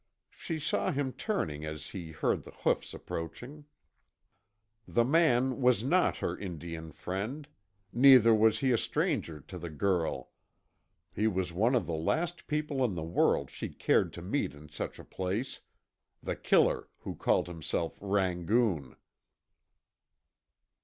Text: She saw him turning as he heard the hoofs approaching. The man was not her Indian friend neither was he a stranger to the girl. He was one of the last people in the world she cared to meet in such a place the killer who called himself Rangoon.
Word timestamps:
She 0.31 0.57
saw 0.59 0.91
him 0.91 1.11
turning 1.13 1.63
as 1.63 1.89
he 1.89 2.11
heard 2.11 2.41
the 2.43 2.49
hoofs 2.49 2.91
approaching. 2.91 3.65
The 4.87 5.05
man 5.05 5.61
was 5.61 5.83
not 5.83 6.17
her 6.17 6.35
Indian 6.35 6.91
friend 6.91 7.47
neither 7.93 8.33
was 8.33 8.61
he 8.61 8.71
a 8.71 8.79
stranger 8.79 9.39
to 9.41 9.59
the 9.59 9.69
girl. 9.69 10.31
He 11.13 11.27
was 11.27 11.53
one 11.53 11.75
of 11.75 11.85
the 11.85 11.93
last 11.93 12.47
people 12.47 12.83
in 12.83 12.95
the 12.95 13.03
world 13.03 13.51
she 13.51 13.69
cared 13.69 14.11
to 14.13 14.23
meet 14.23 14.55
in 14.55 14.69
such 14.69 14.97
a 14.97 15.03
place 15.05 15.61
the 16.23 16.35
killer 16.35 16.87
who 17.01 17.13
called 17.13 17.45
himself 17.45 17.99
Rangoon. 18.01 18.95